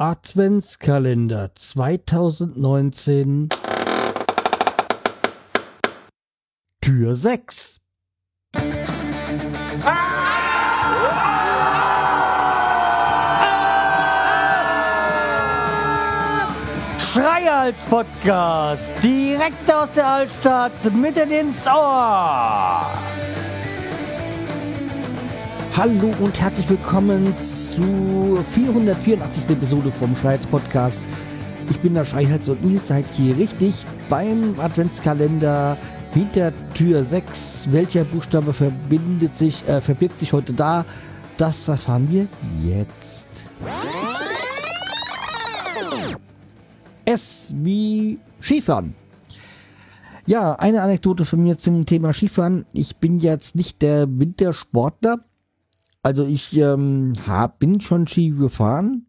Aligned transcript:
Adventskalender 0.00 1.56
2019 1.56 3.48
Tür 6.80 7.16
6 7.16 7.80
Schreihals 17.00 17.80
Podcast, 17.90 18.92
direkt 19.02 19.72
aus 19.72 19.90
der 19.96 20.06
Altstadt, 20.06 20.94
mitten 20.94 21.32
ins 21.32 21.66
Ohr. 21.66 22.86
Hallo 25.78 26.12
und 26.18 26.40
herzlich 26.40 26.68
willkommen 26.70 27.36
zu 27.36 28.34
484. 28.34 29.48
Episode 29.48 29.92
vom 29.92 30.16
Schreihals 30.16 30.44
Podcast. 30.44 31.00
Ich 31.70 31.78
bin 31.78 31.94
der 31.94 32.04
Schreihals 32.04 32.48
und 32.48 32.60
ihr 32.68 32.80
seid 32.80 33.06
hier 33.12 33.36
richtig 33.38 33.86
beim 34.08 34.58
Adventskalender 34.58 35.78
hinter 36.12 36.52
Tür 36.74 37.04
6. 37.04 37.68
Welcher 37.70 38.02
Buchstabe 38.02 38.52
verbindet 38.52 39.36
sich, 39.36 39.68
äh, 39.68 39.80
verbirgt 39.80 40.18
sich 40.18 40.32
heute 40.32 40.52
da? 40.52 40.84
Das 41.36 41.68
erfahren 41.68 42.08
wir 42.10 42.26
jetzt. 42.56 43.28
S 47.04 47.54
wie 47.56 48.18
Skifahren. 48.40 48.96
Ja, 50.26 50.54
eine 50.54 50.82
Anekdote 50.82 51.24
von 51.24 51.40
mir 51.40 51.56
zum 51.56 51.86
Thema 51.86 52.12
Skifahren. 52.12 52.64
Ich 52.72 52.96
bin 52.96 53.20
jetzt 53.20 53.54
nicht 53.54 53.80
der 53.80 54.08
Wintersportler. 54.08 55.20
Also 56.02 56.24
ich 56.24 56.56
ähm, 56.56 57.14
hab, 57.26 57.58
bin 57.58 57.80
schon 57.80 58.06
Ski 58.06 58.30
gefahren, 58.30 59.06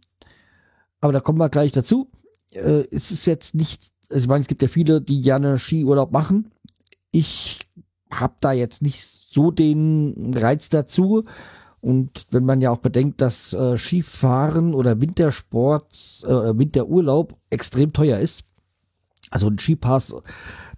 aber 1.01 1.13
da 1.13 1.19
kommen 1.19 1.39
wir 1.39 1.49
gleich 1.49 1.71
dazu. 1.71 2.09
Äh, 2.51 2.83
es 2.91 3.11
ist 3.11 3.25
jetzt 3.25 3.55
nicht, 3.55 3.91
also 4.09 4.23
ich 4.23 4.27
meine, 4.27 4.41
es 4.41 4.47
gibt 4.47 4.61
ja 4.61 4.67
viele, 4.67 5.01
die 5.01 5.21
gerne 5.21 5.59
Skiurlaub 5.59 6.11
machen. 6.11 6.51
Ich 7.11 7.59
habe 8.11 8.33
da 8.39 8.51
jetzt 8.51 8.81
nicht 8.81 9.03
so 9.03 9.51
den 9.51 10.33
Reiz 10.35 10.69
dazu. 10.69 11.25
Und 11.81 12.25
wenn 12.31 12.43
man 12.43 12.59
ja 12.59 12.71
auch 12.71 12.79
bedenkt, 12.79 13.21
dass 13.21 13.53
äh, 13.53 13.77
Skifahren 13.77 14.73
oder 14.73 14.99
Wintersport, 14.99 16.23
äh, 16.25 16.57
Winterurlaub 16.57 17.33
extrem 17.49 17.93
teuer 17.93 18.19
ist, 18.19 18.43
also 19.29 19.47
ein 19.47 19.59
Skipass, 19.59 20.15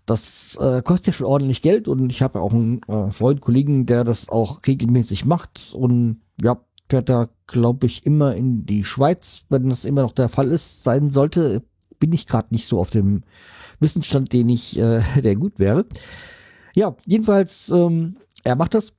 das 0.05 0.57
äh, 0.59 0.81
kostet 0.81 1.07
ja 1.07 1.13
schon 1.13 1.27
ordentlich 1.27 1.61
Geld 1.61 1.87
und 1.87 2.09
ich 2.09 2.21
habe 2.21 2.41
auch 2.41 2.51
einen 2.51 2.81
äh, 2.83 3.11
Freund, 3.11 3.41
Kollegen, 3.41 3.85
der 3.85 4.03
das 4.03 4.29
auch 4.29 4.61
regelmäßig 4.65 5.25
macht 5.25 5.73
und 5.73 6.21
ja, 6.41 6.57
fährt 6.89 7.09
da, 7.09 7.29
glaube 7.47 7.85
ich, 7.85 8.05
immer 8.05 8.35
in 8.35 8.63
die 8.65 8.83
Schweiz, 8.83 9.45
wenn 9.49 9.69
das 9.69 9.85
immer 9.85 10.01
noch 10.01 10.11
der 10.11 10.29
Fall 10.29 10.51
ist, 10.51 10.83
sein 10.83 11.09
sollte, 11.09 11.63
bin 11.99 12.11
ich 12.11 12.27
gerade 12.27 12.47
nicht 12.51 12.65
so 12.67 12.79
auf 12.79 12.89
dem 12.89 13.23
Wissensstand, 13.79 14.33
den 14.33 14.49
ich, 14.49 14.77
äh, 14.77 15.01
der 15.21 15.35
gut 15.35 15.59
wäre. 15.59 15.85
Ja, 16.73 16.95
jedenfalls, 17.05 17.69
ähm, 17.69 18.17
er 18.43 18.55
macht 18.55 18.73
das, 18.73 18.93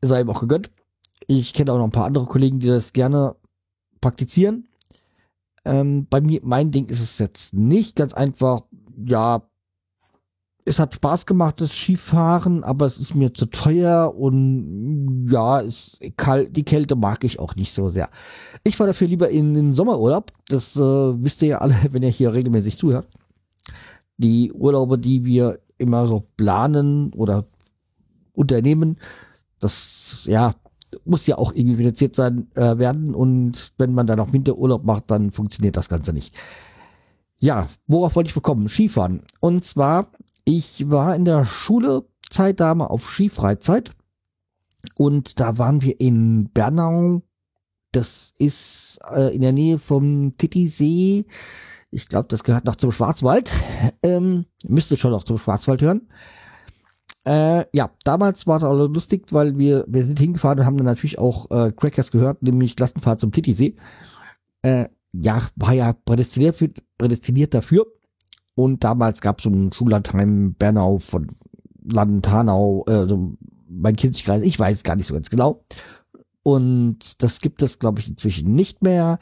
sei 0.00 0.20
ihm 0.20 0.30
auch 0.30 0.40
gegönnt. 0.40 0.70
Ich 1.26 1.52
kenne 1.52 1.72
auch 1.72 1.78
noch 1.78 1.84
ein 1.84 1.92
paar 1.92 2.06
andere 2.06 2.26
Kollegen, 2.26 2.58
die 2.58 2.66
das 2.66 2.92
gerne 2.92 3.36
praktizieren. 4.00 4.68
Ähm, 5.64 6.06
bei 6.10 6.20
mir, 6.20 6.40
mein 6.42 6.72
Ding 6.72 6.86
ist 6.86 7.00
es 7.00 7.18
jetzt 7.18 7.54
nicht 7.54 7.94
ganz 7.94 8.14
einfach, 8.14 8.64
ja, 9.06 9.42
es 10.64 10.78
hat 10.78 10.94
Spaß 10.94 11.26
gemacht, 11.26 11.60
das 11.60 11.72
Skifahren, 11.72 12.62
aber 12.62 12.86
es 12.86 12.98
ist 12.98 13.14
mir 13.14 13.34
zu 13.34 13.46
teuer 13.46 14.14
und 14.16 15.26
ja, 15.28 15.60
es 15.60 15.98
kalt, 16.16 16.56
die 16.56 16.62
Kälte 16.62 16.94
mag 16.94 17.24
ich 17.24 17.40
auch 17.40 17.56
nicht 17.56 17.72
so 17.72 17.88
sehr. 17.88 18.08
Ich 18.62 18.76
fahre 18.76 18.90
dafür 18.90 19.08
lieber 19.08 19.28
in 19.28 19.54
den 19.54 19.74
Sommerurlaub. 19.74 20.30
Das 20.48 20.76
äh, 20.76 20.80
wisst 20.80 21.42
ihr 21.42 21.48
ja 21.48 21.58
alle, 21.58 21.74
wenn 21.90 22.02
ihr 22.02 22.10
hier 22.10 22.32
regelmäßig 22.32 22.78
zuhört. 22.78 23.08
Die 24.18 24.52
Urlaube, 24.52 24.98
die 24.98 25.24
wir 25.24 25.58
immer 25.78 26.06
so 26.06 26.22
planen 26.36 27.12
oder 27.14 27.44
unternehmen, 28.32 28.98
das 29.58 30.24
ja 30.26 30.52
muss 31.04 31.26
ja 31.26 31.38
auch 31.38 31.52
irgendwie 31.54 31.76
finanziert 31.76 32.14
sein 32.14 32.48
äh, 32.54 32.78
werden 32.78 33.14
und 33.14 33.72
wenn 33.78 33.94
man 33.94 34.06
dann 34.06 34.20
auch 34.20 34.32
Winterurlaub 34.32 34.84
macht, 34.84 35.10
dann 35.10 35.32
funktioniert 35.32 35.76
das 35.76 35.88
Ganze 35.88 36.12
nicht. 36.12 36.36
Ja, 37.42 37.68
worauf 37.88 38.14
wollte 38.14 38.28
ich 38.28 38.34
bekommen? 38.34 38.68
Skifahren. 38.68 39.20
Und 39.40 39.64
zwar, 39.64 40.06
ich 40.44 40.88
war 40.92 41.16
in 41.16 41.24
der 41.24 41.44
Schule 41.44 42.06
Zeitdame 42.30 42.88
auf 42.88 43.10
Skifreizeit 43.10 43.90
und 44.94 45.40
da 45.40 45.58
waren 45.58 45.82
wir 45.82 45.98
in 45.98 46.50
Bernau. 46.54 47.22
Das 47.90 48.32
ist 48.38 49.00
äh, 49.10 49.34
in 49.34 49.42
der 49.42 49.50
Nähe 49.50 49.80
vom 49.80 50.36
Titisee. 50.36 51.26
Ich 51.90 52.06
glaube, 52.06 52.28
das 52.28 52.44
gehört 52.44 52.64
noch 52.64 52.76
zum 52.76 52.92
Schwarzwald. 52.92 53.50
Ähm, 54.04 54.46
müsste 54.64 54.96
schon 54.96 55.10
noch 55.10 55.24
zum 55.24 55.38
Schwarzwald 55.38 55.82
hören. 55.82 56.08
Äh, 57.24 57.64
ja, 57.72 57.90
damals 58.04 58.46
war 58.46 58.58
es 58.58 58.64
auch 58.64 58.76
lustig, 58.88 59.32
weil 59.32 59.58
wir, 59.58 59.84
wir 59.88 60.04
sind 60.04 60.20
hingefahren 60.20 60.60
und 60.60 60.66
haben 60.66 60.76
dann 60.76 60.86
natürlich 60.86 61.18
auch 61.18 61.50
äh, 61.50 61.72
Crackers 61.72 62.12
gehört, 62.12 62.42
nämlich 62.42 62.76
Klassenfahrt 62.76 63.18
zum 63.18 63.32
Titisee. 63.32 63.74
Äh, 64.62 64.86
ja, 65.12 65.42
war 65.56 65.72
ja 65.74 65.92
prädestiniert, 65.92 66.56
für, 66.56 66.70
prädestiniert 66.98 67.54
dafür. 67.54 67.86
Und 68.54 68.84
damals 68.84 69.20
gab 69.20 69.38
es 69.38 69.44
so 69.44 69.50
ein 69.50 69.72
Schullandheim 69.72 70.54
Bernau 70.54 70.98
von 70.98 71.28
Landentanau, 71.84 72.84
äh, 72.86 73.06
mein 73.68 73.96
Kinzigkreis, 73.96 74.42
ich 74.42 74.58
weiß 74.58 74.82
gar 74.82 74.96
nicht 74.96 75.06
so 75.06 75.14
ganz 75.14 75.30
genau. 75.30 75.64
Und 76.42 77.22
das 77.22 77.40
gibt 77.40 77.62
es, 77.62 77.78
glaube 77.78 78.00
ich, 78.00 78.08
inzwischen 78.08 78.54
nicht 78.54 78.82
mehr. 78.82 79.18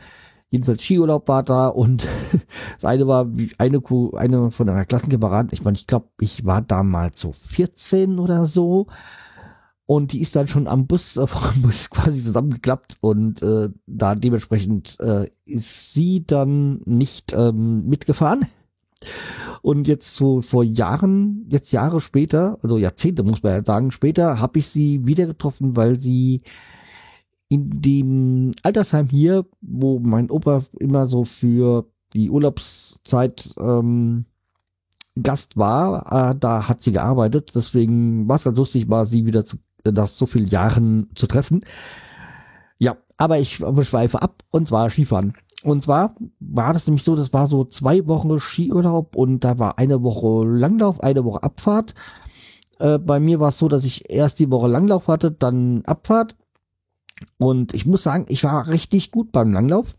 Jedenfalls 0.49 0.83
Skiurlaub 0.83 1.29
war 1.29 1.45
da 1.45 1.69
und 1.69 2.07
das 2.75 2.85
eine 2.85 3.07
war 3.07 3.37
wie 3.37 3.51
eine, 3.59 3.81
eine 4.17 4.51
von 4.51 4.69
einer 4.69 4.85
Klassenkameraden. 4.85 5.51
Ich 5.53 5.63
meine, 5.63 5.77
ich 5.77 5.87
glaube, 5.87 6.09
ich 6.21 6.45
war 6.45 6.61
damals 6.61 7.21
so 7.21 7.31
14 7.33 8.19
oder 8.19 8.47
so. 8.47 8.87
Und 9.91 10.13
die 10.13 10.21
ist 10.21 10.37
dann 10.37 10.47
schon 10.47 10.69
am 10.69 10.87
Bus, 10.87 11.17
äh, 11.17 11.27
vom 11.27 11.63
Bus 11.63 11.91
quasi 11.91 12.23
zusammengeklappt 12.23 12.99
und 13.01 13.43
äh, 13.43 13.71
da 13.89 14.15
dementsprechend 14.15 14.97
äh, 15.01 15.27
ist 15.47 15.95
sie 15.95 16.25
dann 16.25 16.81
nicht 16.85 17.33
ähm, 17.33 17.89
mitgefahren. 17.89 18.47
Und 19.63 19.89
jetzt 19.89 20.15
so 20.15 20.43
vor 20.43 20.63
Jahren, 20.63 21.45
jetzt 21.49 21.73
Jahre 21.73 22.01
später, 22.01 22.57
also 22.63 22.79
Jahrzehnte 22.79 23.25
muss 23.25 23.43
man 23.43 23.53
ja 23.53 23.65
sagen, 23.65 23.91
später 23.91 24.39
habe 24.39 24.61
ich 24.61 24.69
sie 24.69 25.05
wieder 25.09 25.27
getroffen, 25.27 25.75
weil 25.75 25.99
sie 25.99 26.43
in 27.49 27.83
dem 27.83 28.53
Altersheim 28.63 29.09
hier, 29.09 29.45
wo 29.61 29.99
mein 29.99 30.31
Opa 30.31 30.63
immer 30.79 31.09
so 31.09 31.25
für 31.25 31.85
die 32.15 32.31
Urlaubszeit 32.31 33.57
ähm, 33.59 34.27
Gast 35.21 35.57
war, 35.57 36.31
äh, 36.31 36.37
da 36.39 36.69
hat 36.69 36.81
sie 36.81 36.93
gearbeitet. 36.93 37.51
Deswegen 37.57 38.29
war 38.29 38.37
es 38.37 38.45
ganz 38.45 38.57
lustig, 38.57 38.89
war 38.89 39.05
sie 39.05 39.27
wieder 39.27 39.45
zu, 39.45 39.57
nach 39.85 40.09
so 40.09 40.27
vielen 40.27 40.47
Jahren 40.47 41.09
zu 41.15 41.27
treffen. 41.27 41.63
Ja, 42.79 42.97
aber 43.17 43.39
ich 43.39 43.57
schweife 43.57 44.23
ab 44.23 44.43
und 44.51 44.69
zwar 44.69 44.91
Skifahren. 44.91 45.35
Und 45.63 45.83
zwar 45.83 46.15
war 46.41 46.73
das 46.73 46.87
nämlich 46.87 47.05
so, 47.05 47.15
das 47.15 47.33
war 47.33 47.47
so 47.47 47.65
zwei 47.65 48.07
Wochen 48.07 48.39
Skiurlaub 48.39 49.15
und 49.15 49.45
da 49.45 49.59
war 49.59 49.79
eine 49.79 50.03
Woche 50.03 50.49
Langlauf, 50.49 51.03
eine 51.03 51.25
Woche 51.25 51.43
Abfahrt. 51.43 51.95
Äh, 52.79 52.99
bei 52.99 53.21
mir 53.21 53.41
war 53.41 53.51
es 53.51 53.59
so, 53.59 53.69
dass 53.69 53.85
ich 53.85 54.11
erst 54.11 54.39
die 54.39 54.51
Woche 54.51 54.69
Langlauf 54.69 55.09
hatte, 55.09 55.31
dann 55.31 55.83
Abfahrt 55.85 56.37
und 57.39 57.75
ich 57.75 57.87
muss 57.87 58.03
sagen, 58.03 58.27
ich 58.29 58.45
war 58.45 58.69
richtig 58.69 59.11
gut 59.11 59.33
beim 59.33 59.53
Langlauf. 59.53 59.97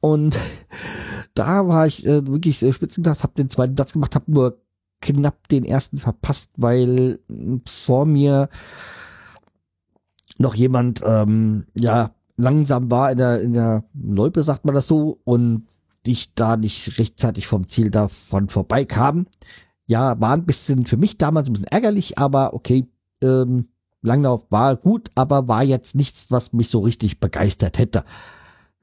Und 0.00 0.36
da 1.34 1.66
war 1.68 1.86
ich 1.86 2.06
äh, 2.06 2.26
wirklich 2.26 2.62
äh, 2.62 2.72
Spitzenklasse, 2.72 3.22
habe 3.22 3.34
den 3.34 3.48
zweiten 3.48 3.74
Platz 3.74 3.92
gemacht, 3.92 4.14
habe 4.14 4.30
nur 4.30 4.60
knapp 5.00 5.48
den 5.48 5.64
ersten 5.64 5.98
verpasst, 5.98 6.50
weil 6.56 7.20
äh, 7.30 7.58
vor 7.68 8.06
mir 8.06 8.48
noch 10.38 10.54
jemand 10.54 11.02
ähm, 11.04 11.66
ja 11.74 12.10
langsam 12.36 12.90
war 12.90 13.10
in 13.10 13.18
der 13.18 13.40
in 13.42 13.52
der 13.52 13.84
Loipe, 13.94 14.42
sagt 14.42 14.64
man 14.64 14.74
das 14.74 14.86
so, 14.86 15.20
und 15.24 15.66
ich 16.06 16.34
da 16.34 16.56
nicht 16.56 16.98
rechtzeitig 16.98 17.46
vom 17.46 17.68
Ziel 17.68 17.90
davon 17.90 18.48
vorbeikam. 18.48 19.26
Ja, 19.86 20.20
war 20.20 20.32
ein 20.32 20.46
bisschen 20.46 20.86
für 20.86 20.96
mich 20.96 21.18
damals 21.18 21.48
ein 21.48 21.54
bisschen 21.54 21.66
ärgerlich, 21.66 22.18
aber 22.18 22.54
okay, 22.54 22.86
ähm, 23.22 23.68
Langlauf 24.00 24.46
war 24.50 24.76
gut, 24.76 25.10
aber 25.14 25.48
war 25.48 25.64
jetzt 25.64 25.94
nichts, 25.94 26.30
was 26.30 26.52
mich 26.52 26.68
so 26.68 26.80
richtig 26.80 27.20
begeistert 27.20 27.78
hätte. 27.78 28.04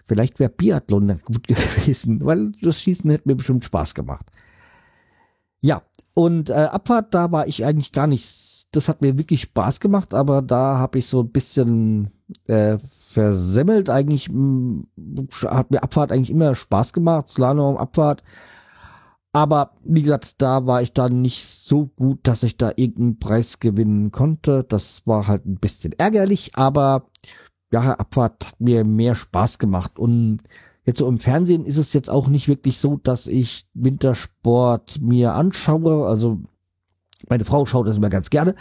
Vielleicht 0.04 0.40
wäre 0.40 0.50
Biathlon 0.50 1.20
gut 1.26 1.48
gewesen, 1.48 2.24
weil 2.26 2.52
das 2.62 2.82
Schießen 2.82 3.10
hätte 3.10 3.28
mir 3.28 3.36
bestimmt 3.36 3.66
Spaß 3.66 3.96
gemacht. 3.96 4.32
Ja, 5.62 5.82
und 6.16 6.50
äh, 6.50 6.54
Abfahrt, 6.54 7.14
da 7.14 7.34
war 7.34 7.46
ich 7.46 7.66
eigentlich 7.66 7.92
gar 7.92 8.08
nicht, 8.08 8.68
das 8.72 8.88
hat 8.88 9.02
mir 9.02 9.18
wirklich 9.18 9.42
Spaß 9.42 9.82
gemacht, 9.82 10.14
aber 10.14 10.42
da 10.42 10.78
habe 10.78 10.98
ich 10.98 11.08
so 11.08 11.20
ein 11.20 11.30
bisschen 11.30 12.10
äh, 12.48 12.78
versemmelt. 12.80 13.90
Eigentlich 13.90 14.30
mh, 14.32 14.86
hat 15.48 15.72
mir 15.72 15.84
Abfahrt 15.84 16.14
eigentlich 16.14 16.32
immer 16.32 16.56
Spaß 16.56 16.94
gemacht, 16.94 17.28
Slalom, 17.28 17.76
Abfahrt. 17.76 18.24
Aber 19.34 19.72
wie 19.84 20.04
gesagt, 20.04 20.42
da 20.42 20.66
war 20.66 20.82
ich 20.82 20.94
dann 20.94 21.22
nicht 21.22 21.46
so 21.46 21.88
gut, 21.98 22.20
dass 22.24 22.44
ich 22.44 22.56
da 22.56 22.72
irgendeinen 22.78 23.20
Preis 23.20 23.60
gewinnen 23.60 24.12
konnte. 24.12 24.64
Das 24.64 25.06
war 25.06 25.28
halt 25.28 25.46
ein 25.46 25.58
bisschen 25.58 25.92
ärgerlich, 25.98 26.52
aber 26.56 27.08
ja, 27.74 27.92
Abfahrt 27.96 28.48
hat 28.48 28.62
mir 28.62 28.86
mehr 28.86 29.16
Spaß 29.16 29.60
gemacht. 29.60 30.00
Und 30.00 30.44
Jetzt 30.86 31.00
so 31.00 31.08
im 31.08 31.20
Fernsehen 31.20 31.66
ist 31.66 31.78
es 31.78 31.94
jetzt 31.94 32.10
auch 32.10 32.28
nicht 32.28 32.48
wirklich 32.48 32.78
so, 32.78 32.98
dass 32.98 33.28
ich 33.28 33.66
Wintersport 33.74 35.02
mir 35.02 35.34
anschaue. 35.34 36.06
Also 36.06 36.40
meine 37.28 37.44
Frau 37.44 37.66
schaut 37.66 37.88
das 37.88 37.98
immer 37.98 38.10
ganz 38.10 38.30
gerne. 38.30 38.56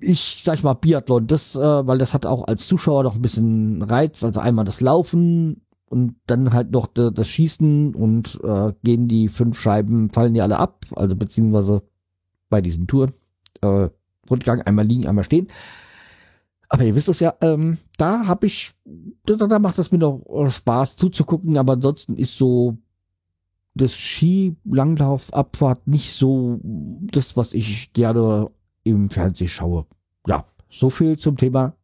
Ich 0.00 0.38
sag 0.42 0.62
mal 0.62 0.74
Biathlon, 0.74 1.26
das, 1.26 1.54
äh, 1.54 1.86
weil 1.86 1.98
das 1.98 2.14
hat 2.14 2.24
auch 2.24 2.46
als 2.46 2.66
Zuschauer 2.66 3.02
noch 3.02 3.14
ein 3.14 3.22
bisschen 3.22 3.82
Reiz. 3.82 4.24
Also 4.24 4.40
einmal 4.40 4.64
das 4.64 4.80
Laufen 4.80 5.62
und 5.86 6.16
dann 6.26 6.52
halt 6.52 6.70
noch 6.70 6.86
de, 6.86 7.10
das 7.12 7.28
Schießen 7.28 7.94
und 7.94 8.40
äh, 8.42 8.72
gehen 8.82 9.06
die 9.06 9.28
fünf 9.28 9.60
Scheiben, 9.60 10.10
fallen 10.10 10.34
die 10.34 10.40
alle 10.40 10.58
ab. 10.58 10.84
Also 10.96 11.14
beziehungsweise 11.14 11.82
bei 12.48 12.60
diesen 12.60 12.86
Touren. 12.86 13.12
Äh, 13.60 13.90
Rundgang, 14.30 14.62
einmal 14.62 14.86
liegen, 14.86 15.06
einmal 15.06 15.24
stehen. 15.24 15.48
Aber 16.68 16.84
ihr 16.84 16.94
wisst 16.94 17.08
es 17.08 17.20
ja, 17.20 17.34
ähm, 17.40 17.78
da 17.98 18.26
habe 18.26 18.46
ich, 18.46 18.72
da, 19.24 19.34
da 19.34 19.58
macht 19.58 19.78
es 19.78 19.92
mir 19.92 19.98
noch 19.98 20.24
äh, 20.28 20.50
Spaß 20.50 20.96
zuzugucken, 20.96 21.56
aber 21.56 21.74
ansonsten 21.74 22.16
ist 22.16 22.36
so 22.36 22.76
das 23.74 23.96
Ski-Langlauf, 23.96 25.32
Abfahrt 25.32 25.86
nicht 25.88 26.12
so 26.12 26.60
das, 26.62 27.36
was 27.36 27.54
ich 27.54 27.92
gerne 27.92 28.50
im 28.84 29.10
Fernsehen 29.10 29.48
schaue. 29.48 29.86
Ja, 30.26 30.44
so 30.70 30.90
viel 30.90 31.18
zum 31.18 31.36
Thema 31.36 31.74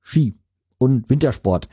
Ski 0.00 0.36
und 0.78 1.08
Wintersport. 1.08 1.68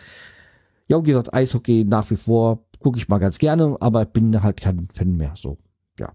Ja, 0.88 1.02
wie 1.02 1.08
gesagt, 1.08 1.34
Eishockey 1.34 1.84
nach 1.84 2.10
wie 2.12 2.16
vor 2.16 2.66
gucke 2.80 2.98
ich 2.98 3.10
mal 3.10 3.18
ganz 3.18 3.38
gerne, 3.38 3.76
aber 3.80 4.06
bin 4.06 4.44
halt 4.44 4.62
kein 4.62 4.88
Fan 4.94 5.18
mehr. 5.18 5.34
So, 5.36 5.58
ja. 6.00 6.14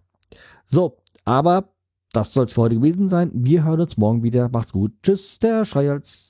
So, 0.64 0.98
aber 1.24 1.72
das 2.12 2.32
soll 2.32 2.46
es 2.46 2.52
für 2.52 2.62
heute 2.62 2.76
gewesen 2.76 3.08
sein. 3.08 3.30
Wir 3.34 3.64
hören 3.64 3.80
uns 3.80 3.96
morgen 3.96 4.22
wieder. 4.22 4.48
Macht's 4.48 4.72
gut. 4.72 4.92
Tschüss, 5.02 5.38
der 5.38 5.64
Schreihals. 5.64 6.29